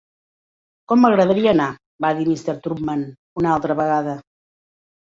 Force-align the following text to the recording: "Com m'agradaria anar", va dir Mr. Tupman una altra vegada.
"Com 0.91 1.03
m'agradaria 1.05 1.53
anar", 1.53 1.69
va 2.07 2.13
dir 2.23 2.27
Mr. 2.33 2.59
Tupman 2.65 3.07
una 3.45 3.55
altra 3.55 3.81
vegada. 3.85 4.21